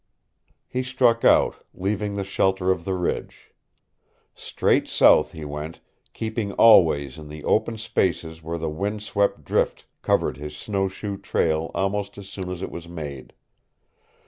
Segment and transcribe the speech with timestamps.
[0.67, 3.51] He struck out, leaving the shelter of the ridge.
[4.33, 5.79] Straight south he went,
[6.11, 11.69] keeping always in the open spaces where the wind swept drift covered his snowshoe trail
[11.75, 13.33] almost as soon as it was made.